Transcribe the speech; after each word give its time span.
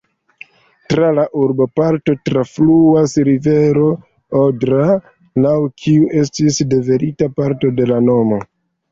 Tra 0.91 1.07
la 1.15 1.23
urboparto 1.39 2.13
trafluas 2.29 3.11
rivero 3.27 3.89
Odra, 4.43 4.87
laŭ 5.43 5.53
kiu 5.83 6.07
estis 6.23 6.57
derivita 6.73 7.29
parto 7.41 7.71
de 7.81 7.87
la 7.93 8.01
nomo. 8.07 8.41